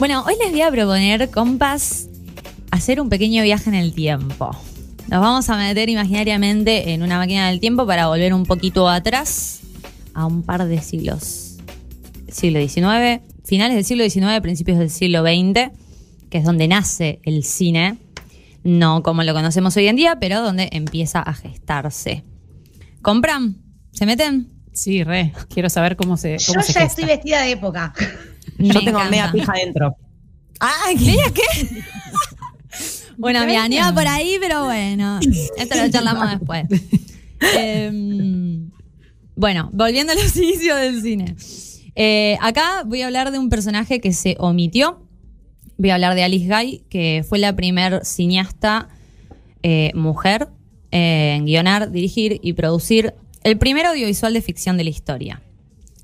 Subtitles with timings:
[0.00, 2.08] Bueno, hoy les voy a proponer, compas,
[2.70, 4.50] hacer un pequeño viaje en el tiempo.
[5.08, 9.60] Nos vamos a meter imaginariamente en una máquina del tiempo para volver un poquito atrás
[10.14, 11.58] a un par de siglos.
[12.28, 15.70] Siglo XIX, finales del siglo XIX, principios del siglo XX,
[16.30, 17.98] que es donde nace el cine.
[18.64, 22.24] No como lo conocemos hoy en día, pero donde empieza a gestarse.
[23.02, 23.58] ¿Compran?
[23.92, 24.48] ¿Se meten?
[24.72, 25.34] Sí, re.
[25.52, 26.38] Quiero saber cómo se.
[26.46, 26.84] Cómo Yo se ya gesta.
[26.84, 27.92] estoy vestida de época.
[28.60, 29.10] Me Yo tengo encanta.
[29.10, 29.96] media pija adentro.
[30.60, 31.16] Ah, ¿qué?
[31.34, 31.82] ¿Qué?
[33.16, 35.18] bueno, ni iba por ahí, pero bueno.
[35.56, 36.66] Esto lo charlamos después.
[37.56, 38.70] Em,
[39.34, 41.36] bueno, volviendo a los inicios del cine.
[41.96, 45.02] Eh, acá voy a hablar de un personaje que se omitió.
[45.78, 48.88] Voy a hablar de Alice Guy, que fue la primer cineasta
[49.62, 50.48] eh, mujer
[50.90, 55.40] en guionar, dirigir y producir el primer audiovisual de ficción de la historia.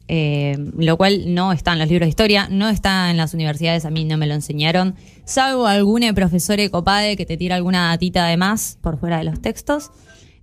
[0.08, 3.84] Eh, lo cual no está en los libros de historia, no está en las universidades,
[3.84, 8.26] a mí no me lo enseñaron, salvo algún profesor copade que te tira alguna datita
[8.26, 9.90] de más por fuera de los textos.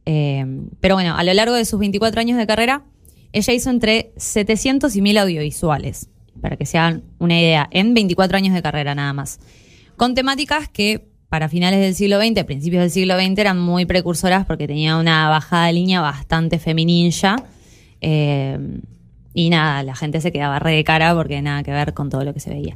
[0.06, 0.45] Eh,
[0.81, 2.84] pero bueno, a lo largo de sus 24 años de carrera,
[3.31, 6.09] ella hizo entre 700 y 1000 audiovisuales,
[6.41, 9.39] para que se hagan una idea, en 24 años de carrera nada más,
[9.95, 14.45] con temáticas que para finales del siglo XX, principios del siglo XX, eran muy precursoras
[14.45, 17.38] porque tenía una bajada de línea bastante femininja.
[18.02, 18.59] Eh,
[19.33, 22.23] y nada, la gente se quedaba re de cara porque nada que ver con todo
[22.23, 22.75] lo que se veía.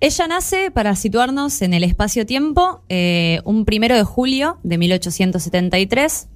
[0.00, 6.28] Ella nace, para situarnos en el espacio-tiempo, eh, un primero de julio de 1873,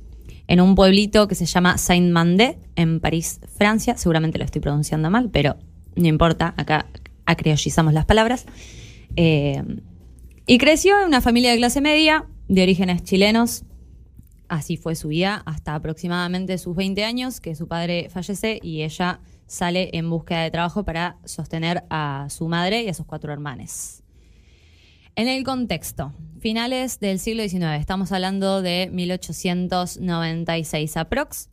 [0.46, 3.96] en un pueblito que se llama Saint-Mandé, en París, Francia.
[3.96, 5.56] Seguramente lo estoy pronunciando mal, pero
[5.94, 6.86] no importa, acá
[7.26, 8.46] acreollizamos las palabras.
[9.16, 9.62] Eh,
[10.46, 13.64] y creció en una familia de clase media, de orígenes chilenos,
[14.50, 19.20] Así fue su vida hasta aproximadamente sus 20 años, que su padre fallece y ella
[19.50, 24.04] sale en búsqueda de trabajo para sostener a su madre y a sus cuatro hermanos.
[25.16, 31.48] En el contexto, finales del siglo XIX, estamos hablando de 1896 aprox,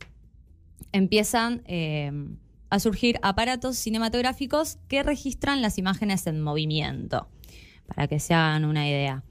[0.92, 2.12] empiezan eh,
[2.70, 7.26] a surgir aparatos cinematográficos que registran las imágenes en movimiento,
[7.88, 9.24] para que se hagan una idea.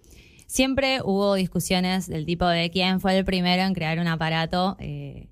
[0.46, 5.30] Siempre hubo discusiones del tipo de quién fue el primero en crear un aparato eh,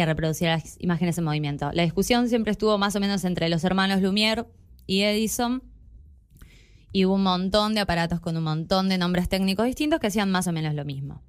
[0.00, 1.70] que reproduciera las imágenes en movimiento.
[1.74, 4.46] La discusión siempre estuvo más o menos entre los hermanos Lumière
[4.86, 5.62] y Edison.
[6.90, 10.30] Y hubo un montón de aparatos con un montón de nombres técnicos distintos que hacían
[10.30, 11.20] más o menos lo mismo.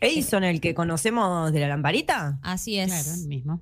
[0.00, 2.40] Edison, el que conocemos de la lamparita.
[2.42, 2.88] Así es.
[2.88, 3.60] Claro, el mismo.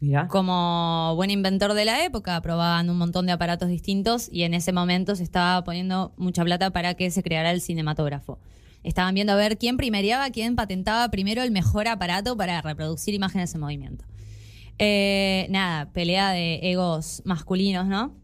[0.00, 0.28] Mira.
[0.28, 4.72] Como buen inventor de la época, probaban un montón de aparatos distintos y en ese
[4.72, 8.38] momento se estaba poniendo mucha plata para que se creara el cinematógrafo.
[8.82, 13.54] Estaban viendo a ver quién primeriaba, quién patentaba primero el mejor aparato para reproducir imágenes
[13.54, 14.04] en movimiento.
[14.78, 18.16] Eh, nada, pelea de egos masculinos, ¿no?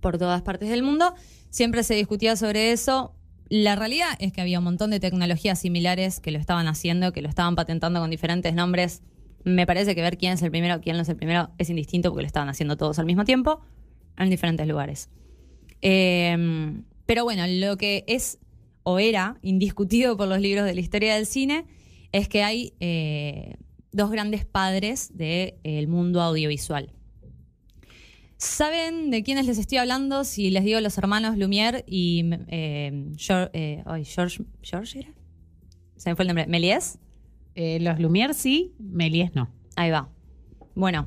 [0.00, 1.14] Por todas partes del mundo.
[1.50, 3.16] Siempre se discutía sobre eso.
[3.48, 7.22] La realidad es que había un montón de tecnologías similares que lo estaban haciendo, que
[7.22, 9.02] lo estaban patentando con diferentes nombres.
[9.42, 12.10] Me parece que ver quién es el primero, quién no es el primero, es indistinto
[12.10, 13.60] porque lo estaban haciendo todos al mismo tiempo
[14.16, 15.08] en diferentes lugares.
[15.82, 16.36] Eh,
[17.06, 18.38] pero bueno, lo que es
[18.82, 21.66] o era indiscutido por los libros de la historia del cine
[22.12, 23.54] es que hay eh,
[23.92, 26.92] dos grandes padres del mundo audiovisual.
[28.36, 30.24] ¿Saben de quiénes les estoy hablando?
[30.24, 35.10] Si les digo los hermanos Lumière y eh, George, eh, George, ¿George era?
[35.96, 36.46] Se me fue el nombre.
[36.46, 36.98] ¿Méliès?
[37.54, 39.50] Eh, los Lumière sí, Méliès no.
[39.76, 40.08] Ahí va.
[40.74, 41.06] Bueno.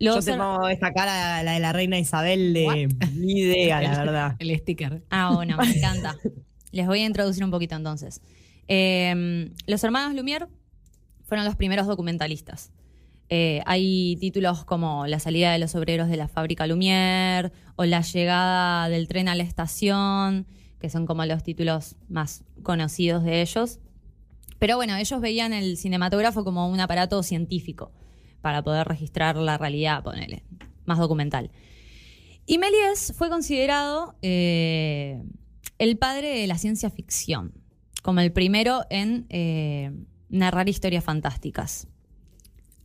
[0.00, 3.80] Yo Los te her- pongo esta cara, la de la reina isabel de ni idea,
[3.80, 4.36] la verdad.
[4.40, 5.04] El sticker.
[5.10, 6.16] Ah, bueno, me encanta.
[6.74, 8.20] Les voy a introducir un poquito entonces.
[8.66, 10.48] Eh, los hermanos Lumière
[11.22, 12.72] fueron los primeros documentalistas.
[13.28, 18.00] Eh, hay títulos como La salida de los obreros de la fábrica Lumière o La
[18.00, 20.46] llegada del tren a la estación,
[20.80, 23.78] que son como los títulos más conocidos de ellos.
[24.58, 27.92] Pero bueno, ellos veían el cinematógrafo como un aparato científico
[28.40, 30.42] para poder registrar la realidad, ponele,
[30.86, 31.52] más documental.
[32.46, 35.22] Y Méliès fue considerado eh,
[35.78, 37.52] el padre de la ciencia ficción,
[38.02, 39.92] como el primero en eh,
[40.28, 41.86] narrar historias fantásticas.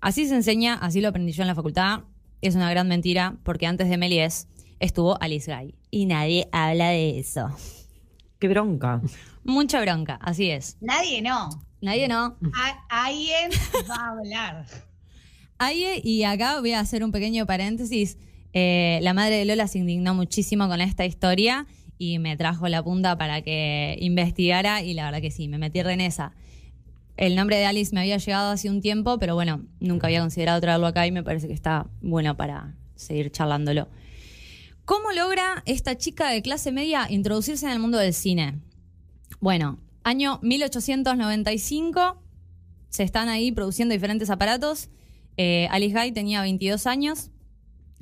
[0.01, 2.01] Así se enseña, así lo aprendí yo en la facultad.
[2.41, 4.47] Es una gran mentira, porque antes de Méliès
[4.79, 5.75] estuvo Alice Guy.
[5.91, 7.49] Y nadie habla de eso.
[8.39, 9.01] Qué bronca.
[9.43, 10.77] Mucha bronca, así es.
[10.79, 11.49] Nadie no.
[11.81, 12.37] Nadie no.
[12.55, 13.51] A- alguien
[13.89, 14.65] va a hablar.
[15.57, 18.17] Ahí, y acá voy a hacer un pequeño paréntesis.
[18.53, 21.67] Eh, la madre de Lola se indignó muchísimo con esta historia
[21.99, 25.79] y me trajo la punta para que investigara y la verdad que sí, me metí
[25.79, 26.33] en esa.
[27.17, 30.61] El nombre de Alice me había llegado hace un tiempo, pero bueno, nunca había considerado
[30.61, 33.89] traerlo acá y me parece que está bueno para seguir charlándolo.
[34.85, 38.59] ¿Cómo logra esta chica de clase media introducirse en el mundo del cine?
[39.41, 42.23] Bueno, año 1895,
[42.87, 44.89] se están ahí produciendo diferentes aparatos.
[45.35, 47.29] Eh, Alice Guy tenía 22 años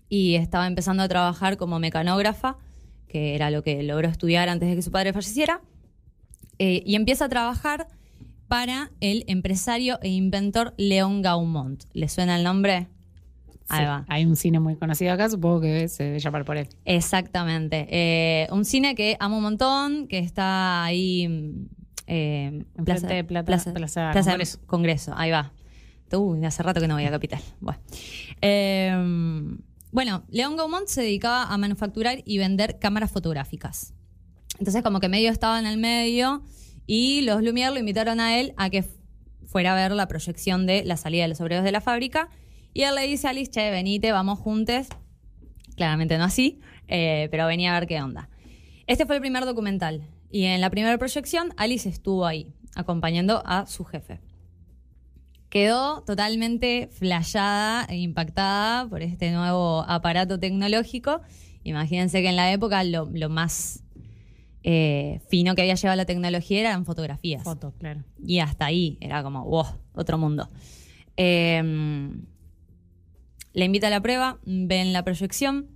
[0.07, 2.57] y estaba empezando a trabajar como mecanógrafa,
[3.07, 5.61] que era lo que logró estudiar antes de que su padre falleciera.
[6.59, 7.87] Eh, y empieza a trabajar
[8.47, 11.83] para el empresario e inventor León Gaumont.
[11.93, 12.87] ¿Le suena el nombre?
[13.69, 14.05] Ahí Sí, va.
[14.07, 16.67] Hay un cine muy conocido acá, supongo que se debe llamar por él.
[16.85, 17.85] Exactamente.
[17.89, 21.27] Eh, un cine que amo un montón, que está ahí.
[21.27, 21.65] mm,
[22.07, 24.59] eh, Enfrente de Plata- Plaza Plaza Congreso.
[24.65, 25.13] Congreso.
[25.17, 25.51] Ahí va.
[26.13, 27.41] Uy, hace rato que no voy a Capital.
[27.59, 27.79] Bueno.
[28.41, 28.93] Eh,
[29.97, 33.95] bueno, León Gaumont se dedicaba a manufacturar y vender cámaras fotográficas.
[34.59, 36.43] Entonces, como que medio estaba en el medio
[36.85, 38.85] y los Lumière lo invitaron a él a que
[39.47, 42.29] fuera a ver la proyección de la salida de los obreros de la fábrica.
[42.75, 44.85] Y él le dice a Alice, che, venite, vamos juntos.
[45.75, 48.29] Claramente no así, eh, pero venía a ver qué onda.
[48.85, 50.07] Este fue el primer documental.
[50.29, 54.19] Y en la primera proyección, Alice estuvo ahí, acompañando a su jefe.
[55.57, 61.21] Quedó totalmente flayada e impactada por este nuevo aparato tecnológico.
[61.63, 63.83] Imagínense que en la época lo, lo más
[64.61, 67.41] eh, fino que había llevado la tecnología eran fotografías.
[67.41, 68.03] Foto, claro.
[68.23, 69.65] Y hasta ahí era como, wow,
[69.95, 70.47] otro mundo.
[71.15, 71.63] Eh,
[73.53, 75.71] le invita a la prueba, ven la proyección,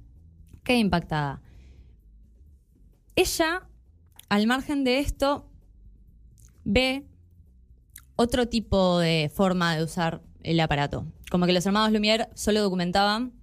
[0.63, 1.41] queda impactada.
[3.15, 3.67] Ella,
[4.29, 5.49] al margen de esto,
[6.65, 7.07] ve
[8.21, 11.05] otro tipo de forma de usar el aparato.
[11.29, 13.33] Como que los hermanos Lumière solo documentaban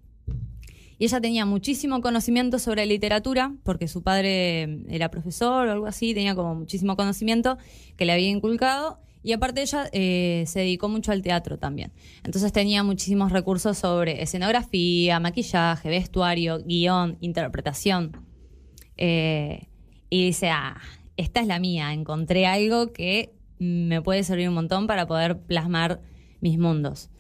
[0.99, 6.13] y ella tenía muchísimo conocimiento sobre literatura, porque su padre era profesor o algo así,
[6.13, 7.57] tenía como muchísimo conocimiento
[7.97, 9.01] que le había inculcado.
[9.23, 11.93] Y aparte ella eh, se dedicó mucho al teatro también.
[12.25, 18.17] Entonces tenía muchísimos recursos sobre escenografía, maquillaje, vestuario, guion, interpretación.
[18.97, 19.69] Eh,
[20.11, 20.81] y dice, ah,
[21.17, 26.01] esta es la mía, encontré algo que me puede servir un montón para poder plasmar
[26.41, 27.11] mis mundos.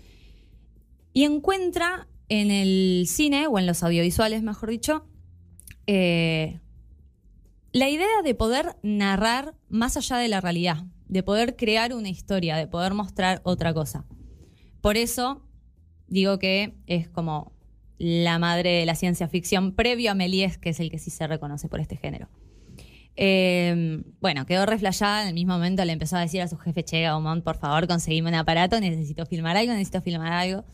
[1.12, 5.06] Y encuentra en el cine, o en los audiovisuales, mejor dicho,
[5.86, 6.60] eh,
[7.72, 12.56] la idea de poder narrar más allá de la realidad, de poder crear una historia,
[12.56, 14.04] de poder mostrar otra cosa.
[14.80, 15.42] Por eso
[16.06, 17.52] digo que es como
[17.98, 21.26] la madre de la ciencia ficción previo a Méliès, que es el que sí se
[21.26, 22.28] reconoce por este género.
[23.20, 25.22] Eh, bueno, quedó reflejada.
[25.22, 27.88] En el mismo momento le empezó a decir a su jefe, che, Gaumont, por favor,
[27.88, 30.64] conseguime un aparato, necesito filmar algo, necesito filmar algo.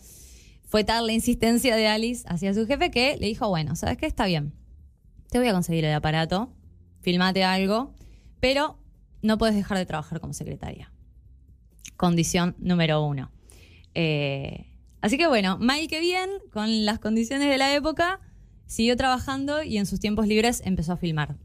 [0.67, 4.05] Fue tal la insistencia de Alice hacia su jefe que le dijo, bueno, ¿sabes qué?
[4.05, 4.53] Está bien.
[5.31, 6.53] Te voy a conseguir el aparato,
[7.01, 7.95] filmate algo,
[8.41, 8.79] pero
[9.23, 10.93] no puedes dejar de trabajar como secretaria.
[11.97, 13.33] Condición número uno.
[13.95, 14.67] Eh,
[15.01, 18.21] así que bueno, mal que bien, con las condiciones de la época,
[18.67, 21.39] siguió trabajando y en sus tiempos libres empezó a filmar.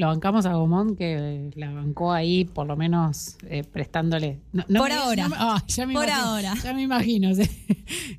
[0.00, 4.40] Lo bancamos a Gomón, que la bancó ahí, por lo menos eh, prestándole.
[4.50, 5.28] No- no Por me- ahora.
[5.28, 6.54] no ah, ya me Por imagino, ahora.
[6.64, 7.34] Ya me imagino.
[7.34, 7.50] Se,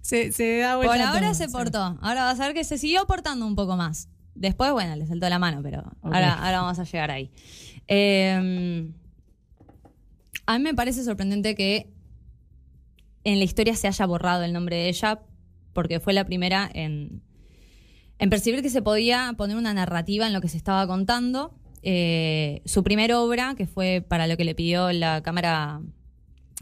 [0.01, 1.97] se, se da vuelta Por ahora todo, se portó.
[2.01, 4.09] Ahora vas a ver que se siguió portando un poco más.
[4.35, 7.31] Después, bueno, le saltó la mano, pero ahora, ahora vamos a llegar ahí.
[7.87, 8.91] Eh,
[10.45, 11.91] a mí me parece sorprendente que
[13.23, 15.19] en la historia se haya borrado el nombre de ella,
[15.73, 17.21] porque fue la primera en,
[18.19, 21.57] en percibir que se podía poner una narrativa en lo que se estaba contando.
[21.83, 25.81] Eh, su primera obra, que fue para lo que le pidió la cámara,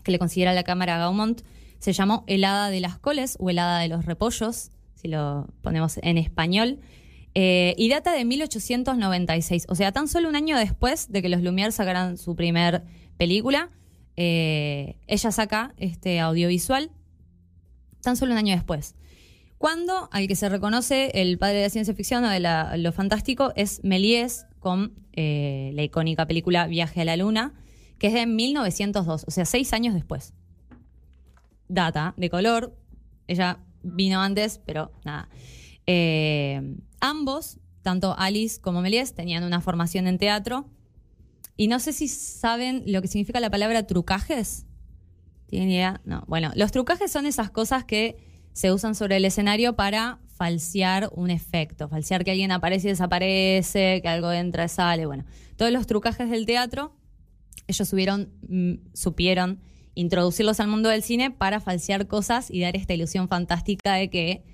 [0.03, 1.41] que le consiguiera la cámara Gaumont,
[1.79, 6.17] se llamó Helada de las Coles o Helada de los Repollos, si lo ponemos en
[6.17, 6.79] español,
[7.35, 11.41] eh, y data de 1896, o sea, tan solo un año después de que los
[11.41, 12.83] Lumière sacaran su primer
[13.17, 13.69] película,
[14.15, 16.91] eh, ella saca este audiovisual,
[18.01, 18.95] tan solo un año después.
[19.57, 22.39] Cuando al que se reconoce el padre de la ciencia ficción o de
[22.77, 27.53] lo fantástico es Méliès con eh, la icónica película Viaje a la Luna,
[27.97, 30.33] que es de 1902, o sea, seis años después.
[31.67, 32.75] Data de color,
[33.27, 35.29] ella vino antes, pero nada.
[35.85, 40.69] Eh, ambos, tanto Alice como Méliès, tenían una formación en teatro.
[41.55, 44.65] Y no sé si saben lo que significa la palabra trucajes.
[45.47, 46.01] ¿Tienen idea?
[46.05, 46.23] No.
[46.27, 48.17] Bueno, los trucajes son esas cosas que
[48.53, 53.99] se usan sobre el escenario para falsear un efecto, falsear que alguien aparece y desaparece,
[54.01, 55.05] que algo entra y sale.
[55.05, 55.25] Bueno,
[55.57, 56.95] todos los trucajes del teatro,
[57.67, 59.59] ellos subieron, mm, supieron
[59.95, 64.45] introducirlos al mundo del cine para falsear cosas y dar esta ilusión fantástica de que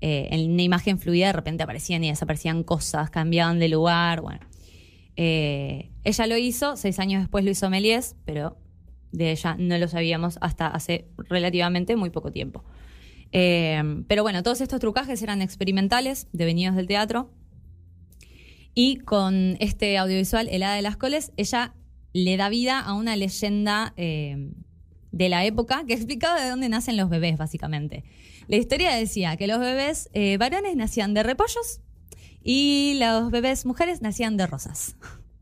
[0.00, 4.20] eh, en una imagen fluida de repente aparecían y desaparecían cosas, cambiaban de lugar.
[4.20, 4.46] Bueno,
[5.16, 8.56] eh, ella lo hizo, seis años después lo hizo Méliès, pero
[9.10, 12.62] de ella no lo sabíamos hasta hace relativamente muy poco tiempo.
[13.32, 17.30] Eh, pero bueno, todos estos trucajes eran experimentales, devenidos del teatro.
[18.74, 21.74] Y con este audiovisual, El Hada de las Coles, ella
[22.12, 24.50] le da vida a una leyenda eh,
[25.12, 28.04] de la época que explicaba de dónde nacen los bebés, básicamente.
[28.48, 31.80] La historia decía que los bebés eh, varones nacían de repollos
[32.42, 34.96] y los bebés mujeres nacían de rosas.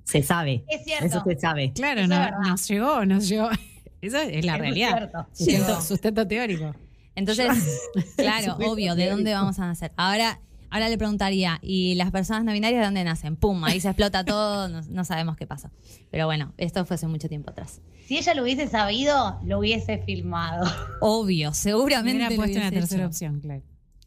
[0.05, 0.65] Se sabe.
[0.69, 1.07] Es cierto.
[1.07, 1.73] Eso se sabe.
[1.73, 2.39] Claro, no- es verdad.
[2.47, 3.49] nos llegó, nos llegó.
[4.03, 4.89] Esa es la es realidad.
[4.99, 5.27] cierto.
[5.33, 5.81] Sustento, Llegó.
[5.81, 6.75] sustento teórico.
[7.15, 7.49] Entonces,
[8.17, 9.93] claro, obvio, ¿de dónde vamos a nacer?
[9.97, 10.41] Ahora,
[10.71, 13.37] ahora le preguntaría, ¿y las personas no binarias de dónde nacen?
[13.37, 15.71] Pum, ahí se explota todo, no, no sabemos qué pasa.
[16.11, 17.81] Pero bueno, esto fue hace mucho tiempo atrás.
[18.07, 20.71] Si ella lo hubiese sabido, lo hubiese filmado.
[21.01, 22.17] Obvio, seguramente.
[22.17, 23.09] Hubiera lo puesto una tercera hecho.
[23.09, 23.63] opción, claro.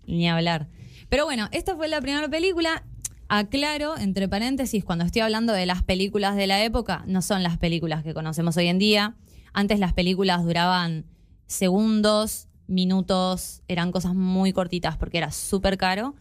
[0.08, 0.68] Ni hablar.
[1.10, 2.84] Pero bueno, esta fue la primera película.
[3.28, 7.58] Aclaro, entre paréntesis, cuando estoy hablando de las películas de la época, no son las
[7.58, 9.16] películas que conocemos hoy en día.
[9.54, 11.06] Antes las películas duraban
[11.48, 16.16] segundos, minutos, eran cosas muy cortitas porque era súper caro.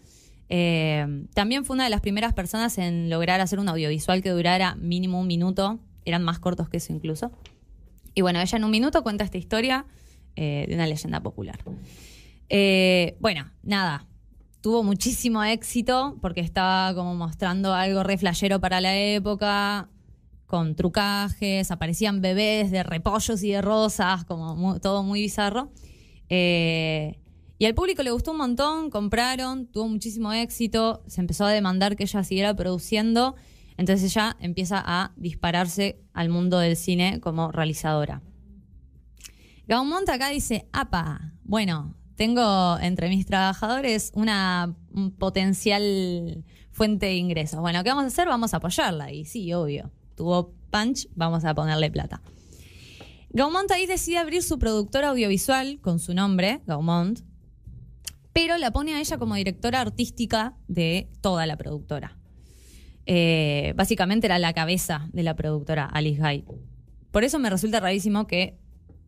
[0.49, 4.75] Eh, también fue una de las primeras personas en lograr hacer un audiovisual que durara
[4.77, 5.79] mínimo un minuto.
[6.05, 7.33] Eran más cortos que eso incluso.
[8.15, 9.87] Y bueno, ella en un minuto cuenta esta historia
[10.37, 11.59] eh, de una leyenda popular.
[12.49, 14.07] Eh, bueno, nada.
[14.61, 18.19] Tuvo muchísimo éxito porque estaba como mostrando algo re
[18.61, 19.89] para la época,
[20.47, 25.71] con trucajes, aparecían bebés de repollos y de rosas, como todo muy bizarro.
[26.29, 27.19] Eh,
[27.59, 31.97] y al público le gustó un montón, compraron, tuvo muchísimo éxito, se empezó a demandar
[31.97, 33.37] que ella siguiera produciendo,
[33.77, 38.23] entonces ella empieza a dispararse al mundo del cine como realizadora.
[39.67, 47.61] Gaumont acá dice, apa, bueno, tengo entre mis trabajadores una un potencial fuente de ingresos.
[47.61, 48.29] Bueno, ¿qué vamos a hacer?
[48.29, 49.13] Vamos a apoyarla.
[49.13, 52.21] Y sí, obvio, tuvo punch, vamos a ponerle plata.
[53.35, 57.19] Gaumont ahí decide abrir su productora audiovisual con su nombre, Gaumont,
[58.33, 62.17] pero la pone a ella como directora artística de toda la productora.
[63.07, 66.45] Eh, básicamente era la cabeza de la productora, Alice Guy.
[67.11, 68.57] Por eso me resulta rarísimo que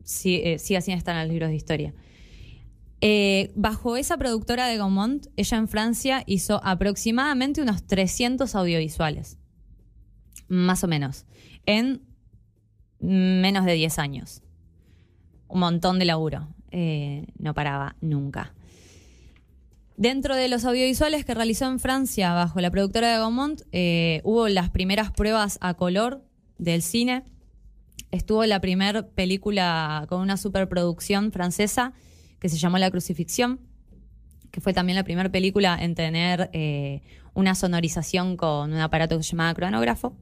[0.02, 1.94] sí, eh, siga sin estar en los libros de historia.
[3.00, 9.38] Eh, bajo esa productora de Gaumont, ella en Francia hizo aproximadamente unos 300 audiovisuales.
[10.48, 11.26] Más o menos.
[11.64, 12.02] En
[13.00, 14.42] menos de 10 años.
[15.48, 16.48] Un montón de laburo.
[16.70, 18.54] Eh, no paraba nunca.
[19.96, 24.48] Dentro de los audiovisuales que realizó en Francia bajo la productora de Gaumont, eh, hubo
[24.48, 26.22] las primeras pruebas a color
[26.58, 27.24] del cine.
[28.10, 31.94] Estuvo la primera película con una superproducción francesa
[32.40, 33.60] que se llamó La Crucifixión,
[34.50, 37.00] que fue también la primera película en tener eh,
[37.32, 40.14] una sonorización con un aparato que se llamaba cronógrafo.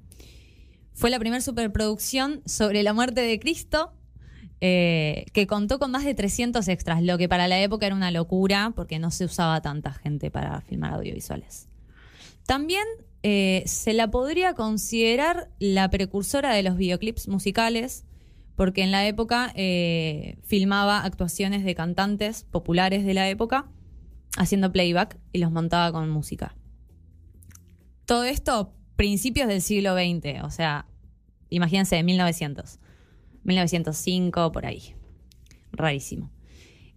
[0.95, 3.93] Fue la primera superproducción sobre la muerte de Cristo,
[4.61, 8.13] eh, que contó con más de 300 extras, lo que para la época era una
[8.13, 11.69] locura porque no se usaba tanta gente para filmar audiovisuales.
[12.47, 12.85] También
[13.25, 18.05] eh, se la podría considerar la precursora de los videoclips musicales,
[18.55, 23.67] porque en la época eh, filmaba actuaciones de cantantes populares de la época
[24.37, 26.55] haciendo playback y los montaba con música.
[28.07, 30.87] Todo esto principios del siglo XX, o sea,
[31.51, 32.79] imagínense, 1900,
[33.45, 34.95] 1905, por ahí.
[35.73, 36.31] Rarísimo.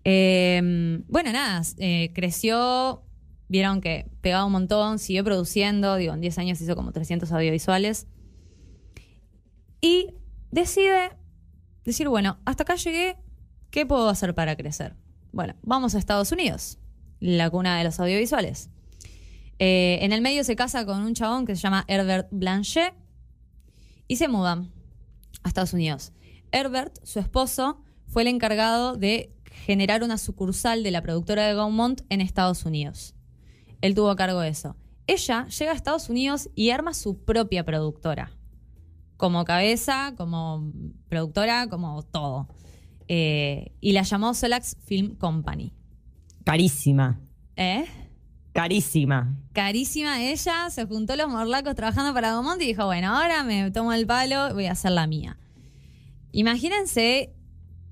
[0.03, 3.03] Eh, bueno, nada, eh, creció,
[3.49, 8.07] vieron que pegaba un montón, siguió produciendo, digo, en 10 años hizo como 300 audiovisuales.
[9.81, 10.13] Y
[10.51, 11.11] decide
[11.83, 13.17] decir, bueno, hasta acá llegué,
[13.69, 14.95] ¿qué puedo hacer para crecer?
[15.31, 16.79] Bueno, vamos a Estados Unidos,
[17.19, 18.69] la cuna de los audiovisuales.
[19.59, 22.93] Eh, en el medio se casa con un chabón que se llama Herbert Blanchet
[24.07, 24.71] y se mudan
[25.43, 26.13] a Estados Unidos.
[26.51, 29.35] Herbert, su esposo, fue el encargado de
[29.65, 33.15] generar una sucursal de la productora de Gaumont en Estados Unidos.
[33.81, 34.75] Él tuvo a cargo de eso.
[35.07, 38.31] Ella llega a Estados Unidos y arma su propia productora.
[39.15, 40.71] Como cabeza, como
[41.09, 42.47] productora, como todo.
[43.07, 45.73] Eh, y la llamó Solax Film Company.
[46.43, 47.19] Carísima.
[47.55, 47.85] ¿Eh?
[48.57, 49.37] Carísima.
[49.53, 53.93] Carísima ella, se juntó los morlacos trabajando para Gaumont y dijo, bueno, ahora me tomo
[53.93, 55.37] el palo, voy a hacer la mía.
[56.31, 57.35] Imagínense,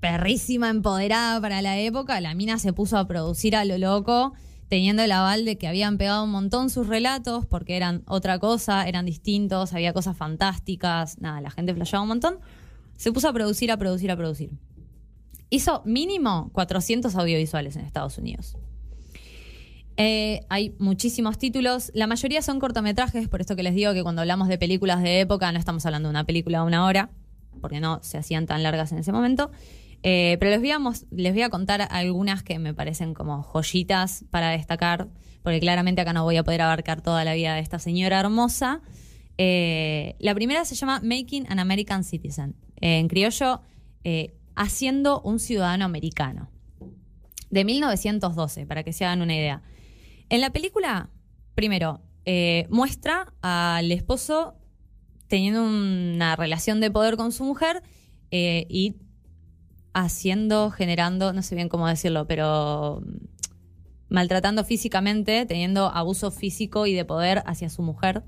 [0.00, 4.32] perrísima, empoderada para la época, la mina se puso a producir a lo loco,
[4.66, 8.88] teniendo el aval de que habían pegado un montón sus relatos, porque eran otra cosa,
[8.88, 12.40] eran distintos, había cosas fantásticas, nada, la gente flasheaba un montón.
[12.96, 14.50] Se puso a producir, a producir, a producir.
[15.48, 18.56] Hizo mínimo 400 audiovisuales en Estados Unidos.
[19.96, 24.20] Eh, hay muchísimos títulos, la mayoría son cortometrajes, por esto que les digo que cuando
[24.20, 27.10] hablamos de películas de época no estamos hablando de una película de una hora,
[27.62, 29.50] porque no se hacían tan largas en ese momento.
[30.02, 30.60] Eh, pero les
[31.34, 35.08] voy, a contar algunas que me parecen como joyitas para destacar,
[35.42, 38.82] porque claramente acá no voy a poder abarcar toda la vida de esta señora hermosa.
[39.38, 42.54] Eh, la primera se llama Making an American Citizen.
[42.78, 43.62] En criollo,
[44.54, 46.50] haciendo un ciudadano americano.
[47.48, 49.62] De 1912, para que se hagan una idea.
[50.28, 51.10] En la película,
[51.54, 54.54] primero, eh, muestra al esposo
[55.28, 57.82] teniendo una relación de poder con su mujer
[58.30, 58.96] eh, y
[59.94, 63.26] haciendo, generando, no sé bien cómo decirlo, pero mm,
[64.08, 68.24] maltratando físicamente, teniendo abuso físico y de poder hacia su mujer.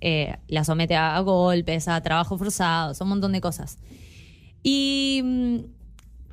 [0.00, 3.78] Eh, la somete a golpes, a trabajo forzado, un montón de cosas.
[4.62, 5.56] Y mm,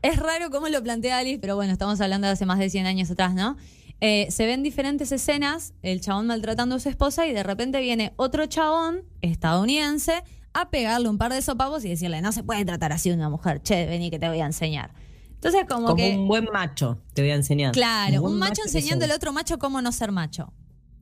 [0.01, 2.85] es raro cómo lo plantea Alice, pero bueno, estamos hablando de hace más de 100
[2.85, 3.57] años atrás, ¿no?
[3.99, 8.13] Eh, se ven diferentes escenas, el chabón maltratando a su esposa y de repente viene
[8.15, 10.23] otro chabón estadounidense
[10.53, 13.29] a pegarle un par de sopapos y decirle, no se puede tratar así a una
[13.29, 14.91] mujer, che, vení que te voy a enseñar.
[15.33, 16.15] Entonces como, Como que...
[16.15, 17.71] un buen macho, te voy a enseñar.
[17.73, 20.51] Claro, un macho enseñando al otro macho cómo no ser macho.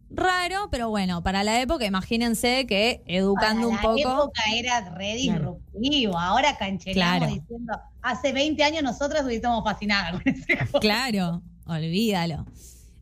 [0.10, 4.14] Raro, pero bueno, para la época, imagínense que educando un Para la poco.
[4.24, 6.18] época era re disruptivo.
[6.18, 7.34] Ahora canchereamos Claro.
[7.34, 10.80] diciendo, hace 20 años nosotras hubiésemos fascinado con ese juego.
[10.80, 12.46] Claro, olvídalo.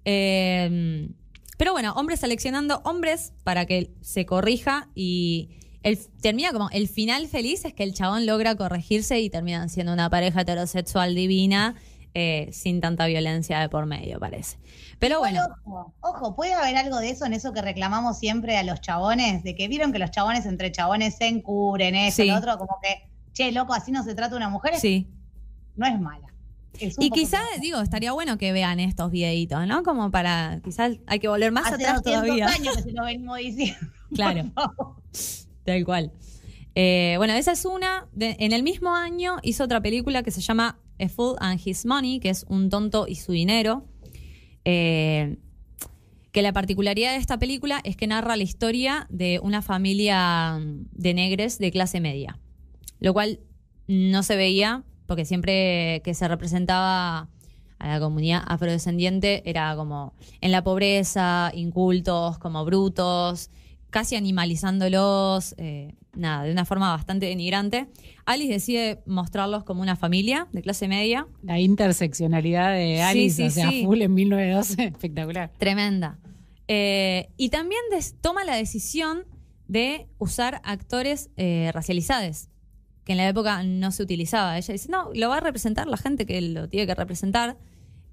[0.05, 1.10] Eh,
[1.57, 5.50] pero bueno, hombres seleccionando hombres para que se corrija y
[5.83, 9.93] el, termina como el final feliz es que el chabón logra corregirse y terminan siendo
[9.93, 11.75] una pareja heterosexual divina
[12.15, 14.57] eh, sin tanta violencia de por medio, parece.
[15.00, 18.63] Pero bueno, Ojo, ojo, puede haber algo de eso en eso que reclamamos siempre a
[18.63, 22.27] los chabones, de que vieron que los chabones entre chabones se encubren, eso, Sí.
[22.27, 25.07] lo otro, como que, che, loco, así no se trata una mujer, sí.
[25.75, 26.32] no es mala.
[26.79, 29.83] Y quizás, digo, estaría bueno que vean estos videitos, ¿no?
[29.83, 32.47] Como para, quizás hay que volver más hace atrás 200 todavía.
[32.47, 33.79] años que se lo venimos diciendo.
[34.13, 34.51] Claro.
[35.63, 36.11] Tal cual.
[36.75, 38.07] Eh, bueno, esa es una.
[38.11, 41.85] De- en el mismo año hizo otra película que se llama A Fool and His
[41.85, 43.88] Money, que es Un tonto y su dinero.
[44.65, 45.38] Eh,
[46.31, 50.59] que la particularidad de esta película es que narra la historia de una familia
[50.91, 52.39] de negres de clase media.
[52.99, 53.39] Lo cual
[53.88, 54.83] no se veía,
[55.13, 57.30] porque siempre que se representaba
[57.78, 63.52] a la comunidad afrodescendiente era como en la pobreza, incultos, como brutos,
[63.91, 67.86] casi animalizándolos, eh, nada, de una forma bastante denigrante.
[68.26, 73.43] Alice decide mostrarlos como una familia de clase media, La interseccionalidad de Sí, Alice, sí,
[73.43, 73.84] o sea, sí.
[73.86, 75.52] full en 1912, espectacular.
[75.60, 76.17] Tremenda.
[76.67, 79.26] Eh, y también des- toma la decisión
[79.67, 82.47] de usar actores eh, racializados,
[83.03, 84.57] que en la época no se utilizaba.
[84.57, 87.57] Ella dice, no, lo va a representar la gente que lo tiene que representar,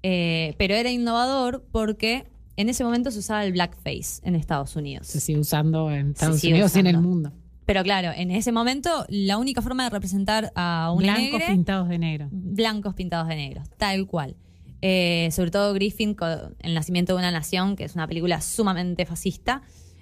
[0.03, 2.27] eh, pero era innovador porque
[2.57, 5.07] en ese momento se usaba el blackface en Estados Unidos.
[5.07, 7.31] Se sigue usando en Estados Unidos y en el mundo.
[7.65, 11.89] Pero claro, en ese momento la única forma de representar a un Blancos negro pintados
[11.89, 12.27] de negro.
[12.31, 14.35] blancos pintados de negro, tal cual.
[14.81, 19.05] Eh, sobre todo Griffin con El nacimiento de una nación, que es una película sumamente
[19.05, 19.61] fascista,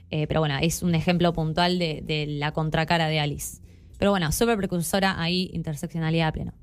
[0.09, 3.61] eh, pero bueno, es un ejemplo puntual de, de la contracara de Alice.
[3.99, 6.53] Pero bueno, súper precursora ahí, interseccionalidad a pleno.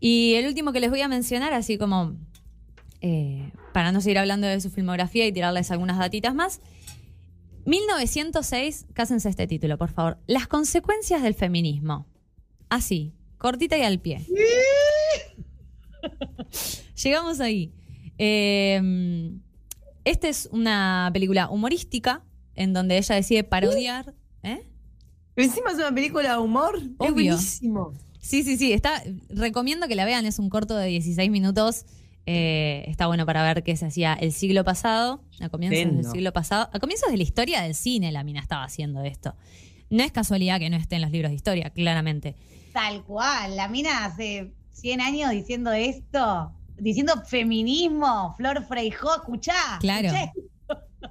[0.00, 2.16] Y el último que les voy a mencionar, así como
[3.00, 6.60] eh, para no seguir hablando de su filmografía y tirarles algunas datitas más.
[7.66, 10.18] 1906, cásense este título, por favor.
[10.26, 12.06] Las consecuencias del feminismo.
[12.68, 14.24] Así, cortita y al pie.
[17.02, 17.72] Llegamos ahí.
[18.16, 19.32] Eh,
[20.04, 22.22] esta es una película humorística
[22.54, 24.14] en donde ella decide parodiar.
[24.42, 24.62] ¿eh?
[25.36, 26.80] Encima es una película de humor.
[27.00, 27.92] Es buenísimo.
[28.20, 28.72] Sí, sí, sí.
[28.72, 30.26] Está, recomiendo que la vean.
[30.26, 31.84] Es un corto de 16 minutos.
[32.26, 36.32] Eh, está bueno para ver qué se hacía el siglo pasado, a comienzos del siglo
[36.32, 36.70] pasado.
[36.72, 39.34] A comienzos de la historia del cine, la mina estaba haciendo esto.
[39.90, 42.34] No es casualidad que no esté en los libros de historia, claramente.
[42.72, 49.78] Tal cual, la mina hace 100 años diciendo esto, diciendo feminismo, Flor Freijó, escuchá.
[49.80, 50.08] Claro.
[50.08, 50.32] escuchá.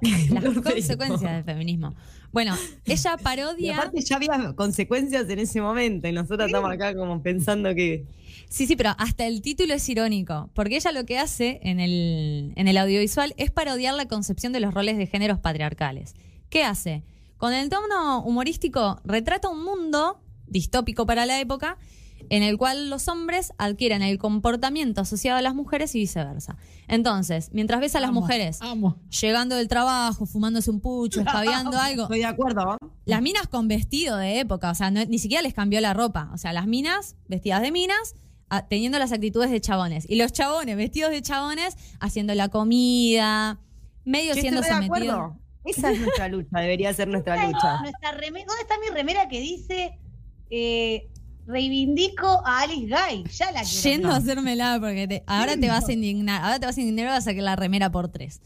[0.40, 1.94] Las consecuencias del feminismo.
[2.34, 3.76] Bueno, ella Y parodia.
[3.78, 8.04] aparte ya había consecuencias en ese momento y nosotros estamos acá como pensando que...
[8.50, 12.52] Sí, sí, pero hasta el título es irónico, porque ella lo que hace en el,
[12.56, 16.14] en el audiovisual es parodiar la concepción de los roles de géneros patriarcales.
[16.50, 17.02] ¿Qué hace?
[17.38, 21.78] Con el tono humorístico retrata un mundo distópico para la época
[22.30, 26.56] en el cual los hombres adquieren el comportamiento asociado a las mujeres y viceversa.
[26.88, 28.98] Entonces, mientras ves a las Amo, mujeres Amo.
[29.20, 31.20] llegando del trabajo, fumándose un pucho,
[31.70, 32.76] escabeando algo, Estoy de acuerdo.
[33.04, 36.30] las minas con vestido de época, o sea, no- ni siquiera les cambió la ropa.
[36.34, 38.14] O sea, las minas vestidas de minas,
[38.50, 40.04] a- teniendo las actitudes de chabones.
[40.08, 43.58] Y los chabones vestidos de chabones, haciendo la comida,
[44.04, 45.14] medio Yo siendo estoy de sometidos.
[45.18, 45.40] acuerdo.
[45.64, 47.80] Esa es nuestra lucha, debería ser nuestra lucha.
[47.80, 49.98] Nuestra ¿Dónde está mi remera que dice
[50.50, 51.08] eh,
[51.46, 53.24] reivindico a Alice Guy.
[53.30, 53.82] Ya la quiero.
[53.82, 56.42] Yendo a hacérmela porque te- ahora te vas a indignar.
[56.42, 58.40] Ahora te vas a indignar y vas a sacar la remera por tres.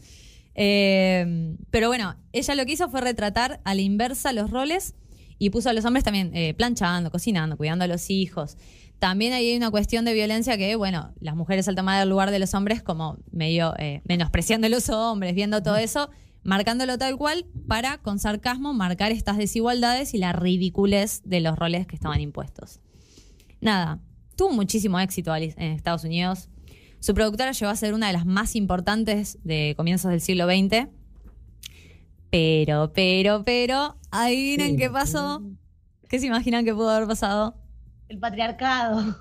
[0.55, 4.95] Eh, pero bueno, ella lo que hizo fue retratar a la inversa los roles
[5.37, 8.57] y puso a los hombres también eh, planchando, cocinando, cuidando a los hijos.
[8.99, 12.31] También ahí hay una cuestión de violencia que, bueno, las mujeres al tomar el lugar
[12.31, 16.09] de los hombres como medio eh, menospreciando a los hombres, viendo todo eso,
[16.43, 21.87] marcándolo tal cual para, con sarcasmo, marcar estas desigualdades y la ridiculez de los roles
[21.87, 22.81] que estaban impuestos.
[23.61, 23.99] Nada,
[24.35, 26.49] tuvo muchísimo éxito Alice en Estados Unidos.
[26.99, 30.87] Su productora llegó a ser una de las más importantes de comienzos del siglo XX.
[32.29, 35.41] Pero, pero, pero, adivinen qué pasó.
[36.07, 37.55] ¿Qué se imaginan que pudo haber pasado?
[38.07, 39.17] El patriarcado.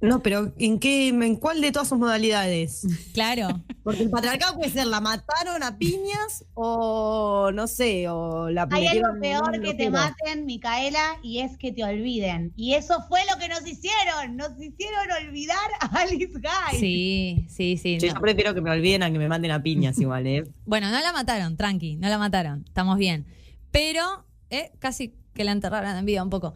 [0.00, 2.86] No, pero ¿en qué, en cuál de todas sus modalidades?
[3.12, 3.48] Claro.
[3.82, 8.86] Porque el patriarcado puede ser la mataron a piñas o no sé, o la Hay
[8.86, 12.52] algo peor que te maten, Micaela, y es que te olviden.
[12.56, 14.36] Y eso fue lo que nos hicieron.
[14.36, 16.78] Nos hicieron olvidar a Alice Guy.
[16.78, 17.98] Sí, sí, sí.
[17.98, 18.14] No.
[18.14, 20.44] Yo prefiero que me olviden a que me manden a piñas igual, ¿eh?
[20.66, 22.64] Bueno, no la mataron, tranqui, no la mataron.
[22.66, 23.26] Estamos bien.
[23.70, 26.54] Pero, eh, casi que la enterraron en vida un poco.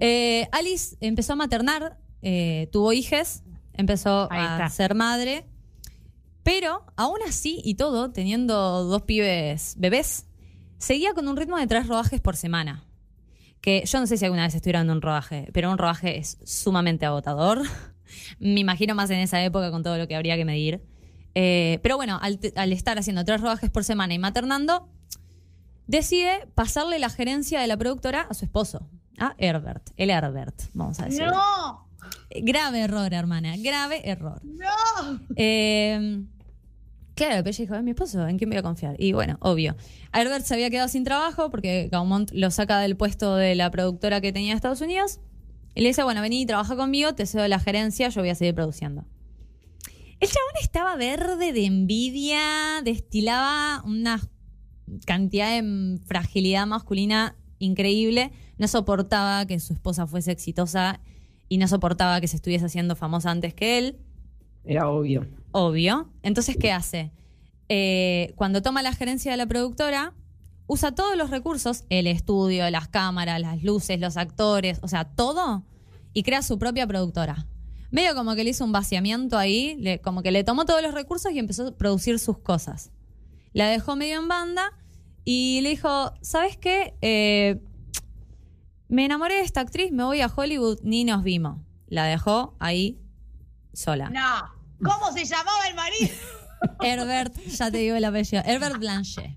[0.00, 4.70] Eh, Alice empezó a maternar, eh, tuvo hijes, empezó Ahí a está.
[4.70, 5.46] ser madre.
[6.42, 10.26] Pero, aún así y todo, teniendo dos pibes bebés,
[10.78, 12.84] seguía con un ritmo de tres rodajes por semana.
[13.60, 16.38] Que yo no sé si alguna vez estuvieron en un rodaje, pero un rodaje es
[16.44, 17.62] sumamente agotador.
[18.38, 20.84] Me imagino más en esa época con todo lo que habría que medir.
[21.34, 24.88] Eh, pero bueno, al, al estar haciendo tres rodajes por semana y maternando,
[25.86, 31.00] decide pasarle la gerencia de la productora a su esposo, a Herbert, el Herbert, vamos
[31.00, 31.26] a decir.
[31.26, 31.85] No,
[32.42, 34.40] Grave error, hermana, grave error.
[34.44, 35.20] no.
[35.36, 36.24] Eh,
[37.14, 38.96] claro, pero ella dijo, es mi esposo, ¿en quién voy a confiar?
[38.98, 39.76] Y bueno, obvio.
[40.12, 44.20] Herbert se había quedado sin trabajo porque Gaumont lo saca del puesto de la productora
[44.20, 45.20] que tenía en Estados Unidos.
[45.74, 48.34] Y le dice, bueno, vení y trabaja conmigo, te cedo la gerencia, yo voy a
[48.34, 49.04] seguir produciendo.
[50.18, 54.18] El chabón estaba verde de envidia, destilaba una
[55.04, 58.32] cantidad de fragilidad masculina increíble.
[58.56, 61.00] No soportaba que su esposa fuese exitosa
[61.48, 63.96] y no soportaba que se estuviese haciendo famosa antes que él
[64.64, 65.26] Era obvio.
[65.52, 66.10] obvio.
[66.22, 67.12] Entonces, ¿qué hace?
[67.68, 70.12] Eh, cuando toma la gerencia de la productora,
[70.66, 75.64] usa todos los recursos, el estudio, las cámaras, las luces, los actores, o sea, todo,
[76.12, 77.46] y crea su propia productora.
[77.90, 80.92] Medio como que le hizo un vaciamiento ahí, le- como que le tomó todos los
[80.94, 82.90] recursos y empezó a producir sus cosas.
[83.52, 84.72] La dejó medio en banda
[85.24, 86.94] y le dijo, ¿sabes qué?
[87.00, 87.60] Eh,
[88.88, 91.60] me enamoré de esta actriz, me voy a Hollywood, ni nos vimos.
[91.88, 93.00] La dejó ahí
[93.72, 94.10] sola.
[94.10, 94.56] No.
[94.82, 96.14] ¿Cómo se llamaba el marido?
[96.80, 99.34] Herbert, ya te digo el apellido, Herbert Blanchet.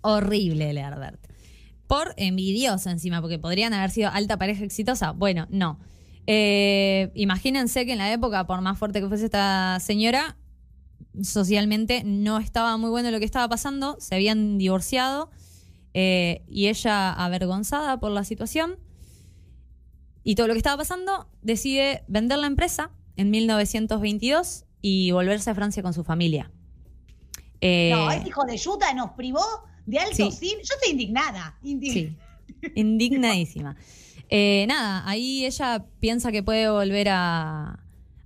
[0.00, 1.20] Horrible el Herbert.
[1.86, 5.12] Por envidioso encima, porque podrían haber sido alta pareja exitosa.
[5.12, 5.78] Bueno, no.
[6.26, 10.36] Eh, imagínense que en la época, por más fuerte que fuese esta señora,
[11.22, 15.30] socialmente no estaba muy bueno lo que estaba pasando, se habían divorciado
[15.94, 18.76] eh, y ella, avergonzada por la situación
[20.24, 25.54] y todo lo que estaba pasando, decide vender la empresa en 1922 y volverse a
[25.54, 26.50] Francia con su familia.
[27.60, 29.40] Eh, No, ese hijo de Yuta nos privó
[29.86, 30.54] de alto Sí.
[30.62, 31.58] Yo estoy indignada.
[31.62, 32.16] Indig- Sí,
[32.74, 33.76] indignadísima.
[34.28, 37.80] Eh, nada, ahí ella piensa que puede volver a,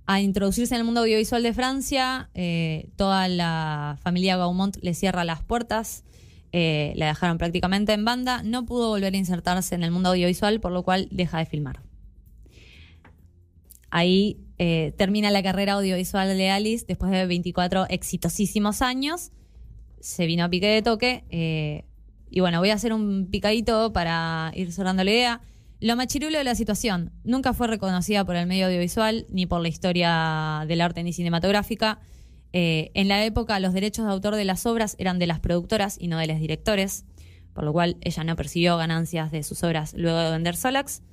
[0.05, 2.29] a introducirse en el mundo audiovisual de Francia.
[2.33, 6.03] Eh, toda la familia Gaumont le cierra las puertas.
[6.51, 8.43] Eh, la dejaron prácticamente en banda.
[8.43, 11.81] No pudo volver a insertarse en el mundo audiovisual, por lo cual deja de filmar.
[13.89, 19.31] Ahí eh, termina la carrera audiovisual de Alice después de 24 exitosísimos años.
[19.99, 21.23] Se vino a pique de toque.
[21.29, 21.85] eh,
[22.29, 25.41] y bueno, voy a hacer un picadito para ir cerrando la idea.
[25.79, 27.11] Lo machirulo de la situación.
[27.23, 31.99] Nunca fue reconocida por el medio audiovisual ni por la historia del arte ni cinematográfica.
[32.59, 35.95] Eh, en la época, los derechos de autor de las obras eran de las productoras
[35.99, 37.05] y no de los directores,
[37.53, 41.03] por lo cual ella no percibió ganancias de sus obras luego de vender Solax.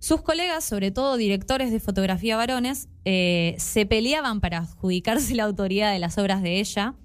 [0.00, 5.90] Sus colegas, sobre todo directores de fotografía varones, eh, se peleaban para adjudicarse la autoría
[5.90, 6.96] de las obras de ella.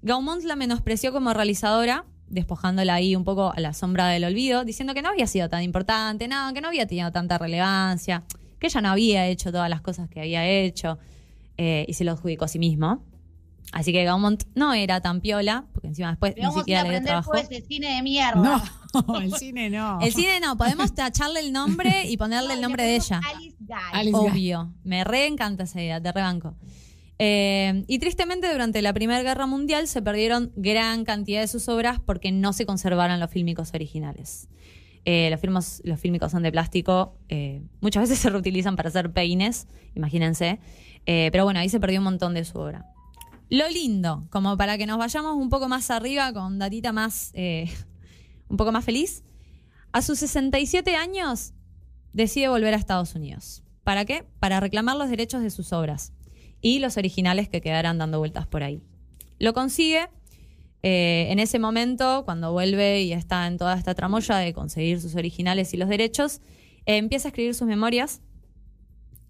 [0.00, 4.94] Gaumont la menospreció como realizadora, despojándola ahí un poco a la sombra del olvido, diciendo
[4.94, 8.24] que no había sido tan importante, no, que no había tenido tanta relevancia,
[8.58, 10.98] que ella no había hecho todas las cosas que había hecho,
[11.62, 13.04] eh, y se lo adjudicó a sí mismo.
[13.70, 16.62] Así que Gaumont no era tan piola, porque encima después Le ni vamos a ir
[16.62, 18.34] siquiera a le dio por ese cine de mierda.
[18.92, 20.00] No, el cine no.
[20.00, 23.20] El cine no, podemos tacharle el nombre y ponerle el No, nombre de ella.
[23.32, 23.76] Alice Guy.
[23.92, 24.28] Alice Guy.
[24.28, 24.74] Obvio.
[24.82, 26.56] Me re encanta esa idea, te rebanco.
[27.20, 32.00] Eh, y tristemente durante la Primera Guerra Mundial se perdieron gran cantidad de sus obras
[32.00, 34.48] porque no se conservaron los fílmicos originales.
[35.04, 37.16] Eh, los, filmos, los fílmicos son de plástico.
[37.28, 40.60] eh, muchas veces se reutilizan para hacer peines, imagínense.
[41.06, 42.86] Eh, pero bueno, ahí se perdió un montón de su obra.
[43.48, 47.32] Lo lindo, como para que nos vayamos un poco más arriba con datita más,
[48.48, 49.24] un poco más feliz.
[49.92, 51.52] A sus 67 años
[52.14, 53.62] decide volver a Estados Unidos.
[53.84, 54.24] ¿Para qué?
[54.38, 56.12] Para reclamar los derechos de sus obras
[56.62, 58.82] y los originales que quedaran dando vueltas por ahí.
[59.38, 60.08] Lo consigue
[60.82, 65.14] eh, en ese momento, cuando vuelve y está en toda esta tramoya de conseguir sus
[65.14, 66.40] originales y los derechos,
[66.86, 68.20] eh, empieza a escribir sus memorias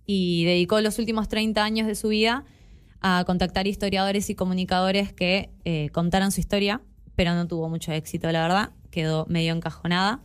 [0.06, 2.44] y dedicó los últimos 30 años de su vida
[3.00, 6.80] a contactar historiadores y comunicadores que eh, contaran su historia,
[7.16, 10.22] pero no tuvo mucho éxito, la verdad, quedó medio encajonada.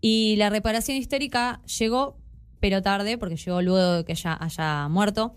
[0.00, 2.18] Y la reparación histórica llegó,
[2.60, 5.36] pero tarde, porque llegó luego de que ella haya muerto.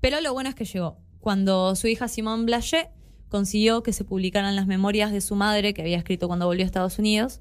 [0.00, 0.98] Pero lo bueno es que llegó.
[1.20, 2.90] Cuando su hija Simone Blanchet
[3.28, 6.66] consiguió que se publicaran las memorias de su madre, que había escrito cuando volvió a
[6.66, 7.40] Estados Unidos,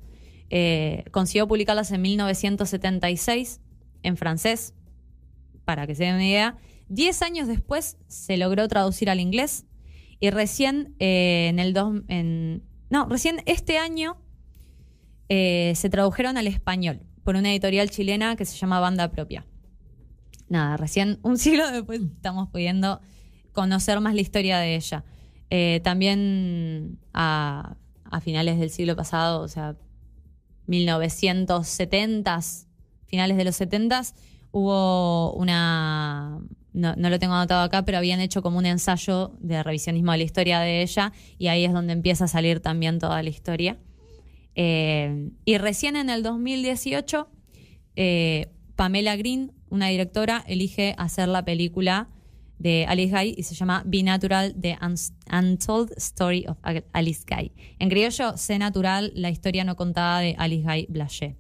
[0.50, 3.62] eh, consiguió publicarlas en 1976
[4.04, 4.74] en francés,
[5.66, 6.58] para que se den una idea.
[6.88, 9.66] Diez años después se logró traducir al inglés
[10.20, 14.18] y recién eh, en el dos, en, no, recién este año
[15.30, 19.46] eh, se tradujeron al español por una editorial chilena que se llama Banda Propia.
[20.48, 23.02] Nada, recién un siglo después estamos pudiendo
[23.52, 25.04] conocer más la historia de ella.
[25.50, 27.78] Eh, también a,
[28.22, 29.76] finales del siglo pasado, o sea,
[30.68, 32.66] 1970s,
[33.06, 34.14] finales de los 70s,
[34.52, 36.40] hubo una,
[36.74, 40.18] no, no lo tengo anotado acá, pero habían hecho como un ensayo de revisionismo de
[40.18, 43.78] la historia de ella y ahí es donde empieza a salir también toda la historia.
[44.56, 47.30] Eh, y recién en el 2018,
[47.96, 52.10] eh, Pamela Green, una directora, elige hacer la película
[52.60, 54.78] de Alice Guy y se llama Be Natural, The
[55.32, 56.58] Untold Story of
[56.94, 57.52] Alice Guy.
[57.80, 61.36] En criollo, Sé Natural, la historia no contada de Alice Guy Blaché.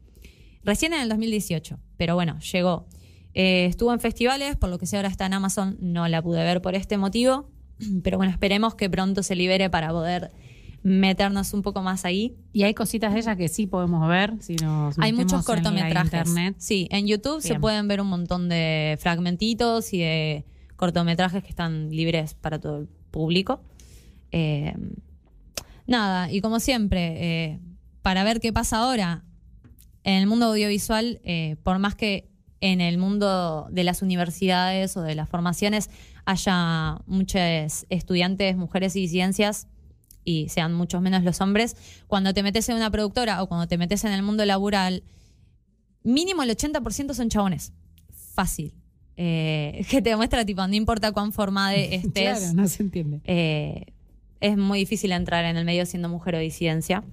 [0.64, 2.88] Recién en el 2018, pero bueno, llegó.
[3.34, 6.44] Eh, estuvo en festivales, por lo que sé ahora está en Amazon, no la pude
[6.44, 7.50] ver por este motivo,
[8.04, 10.32] pero bueno, esperemos que pronto se libere para poder
[10.84, 12.38] meternos un poco más ahí.
[12.54, 16.14] Y hay cositas de ella que sí podemos ver si nos Hay muchos en cortometrajes.
[16.14, 16.56] internet.
[16.60, 20.46] Sí, en YouTube se pueden ver un montón de fragmentitos y de
[20.78, 23.62] cortometrajes que están libres para todo el público.
[24.32, 24.74] Eh,
[25.86, 27.60] nada, y como siempre, eh,
[28.02, 29.26] para ver qué pasa ahora
[30.04, 32.30] en el mundo audiovisual, eh, por más que
[32.62, 35.90] en el mundo de las universidades o de las formaciones
[36.26, 39.68] haya muchos estudiantes, mujeres y ciencias,
[40.24, 41.76] y sean muchos menos los hombres,
[42.08, 45.04] cuando te metes en una productora o cuando te metes en el mundo laboral,
[46.04, 47.72] mínimo el 80% son chabones.
[48.34, 48.74] Fácil.
[49.18, 53.22] Eh, que te demuestra, tipo, no importa cuán formada estés, Claro, no se entiende.
[53.26, 53.86] eh,
[54.40, 57.04] es muy difícil entrar en el medio siendo mujer o disidencia.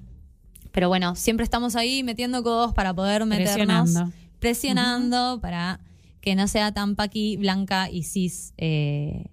[0.73, 4.13] Pero bueno, siempre estamos ahí metiendo codos para poder meternos, Presionando.
[4.41, 5.81] presionando para
[6.21, 9.27] que no sea tan paqui, blanca y cis, eh,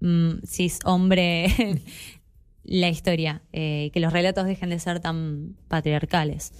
[0.00, 1.46] mm, cis hombre
[2.64, 6.52] la historia, eh, que los relatos dejen de ser tan patriarcales.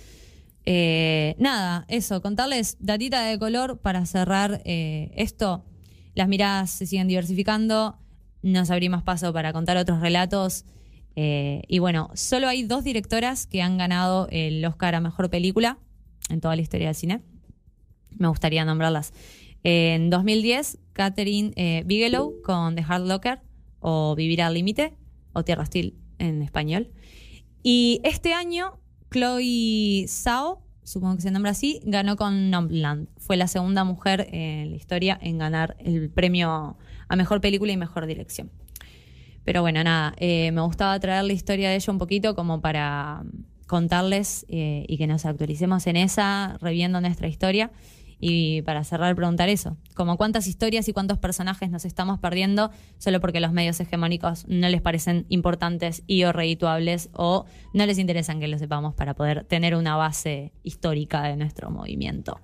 [0.67, 5.65] Eh, nada, eso, contarles datita de color para cerrar eh, esto.
[6.15, 7.99] Las miradas se siguen diversificando,
[8.43, 10.65] nos abrimos paso para contar otros relatos.
[11.17, 15.79] eh, y bueno, solo hay dos directoras que han ganado el Oscar a Mejor Película
[16.29, 17.23] en toda la historia del cine.
[18.11, 19.13] Me gustaría nombrarlas.
[19.63, 23.41] En 2010, Catherine Bigelow con The Hard Locker
[23.81, 24.95] o Vivir al Límite
[25.33, 26.91] o Tierra Hostil en español.
[27.63, 28.80] Y este año,
[29.11, 33.09] Chloe Zhao, supongo que se nombra así, ganó con Nomadland.
[33.19, 36.77] Fue la segunda mujer en la historia en ganar el premio
[37.09, 38.51] a Mejor Película y Mejor Dirección.
[39.45, 43.25] Pero bueno, nada, eh, me gustaba traer la historia de ella un poquito como para
[43.67, 47.71] contarles eh, y que nos actualicemos en esa, reviendo nuestra historia.
[48.21, 53.19] Y para cerrar, preguntar eso, como cuántas historias y cuántos personajes nos estamos perdiendo solo
[53.21, 58.39] porque los medios hegemónicos no les parecen importantes y o redituables o no les interesan
[58.39, 62.39] que lo sepamos para poder tener una base histórica de nuestro movimiento.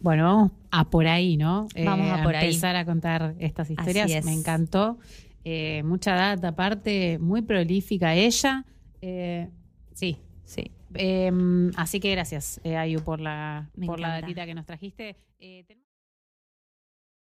[0.00, 1.68] Bueno, vamos a por ahí, ¿no?
[1.82, 2.48] Vamos a por ahí.
[2.48, 4.10] empezar a contar estas historias.
[4.10, 4.24] Es.
[4.24, 4.98] Me encantó.
[5.44, 8.64] Eh, mucha data aparte, muy prolífica ella.
[9.00, 9.48] Eh,
[9.94, 10.18] sí.
[10.44, 10.70] Sí.
[10.94, 11.30] Eh,
[11.76, 15.16] así que gracias, eh, Ayu, por la, Me por la datita que nos trajiste.
[15.38, 15.64] Eh,